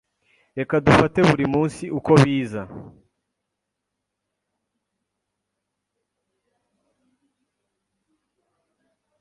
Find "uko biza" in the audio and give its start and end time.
1.97-2.61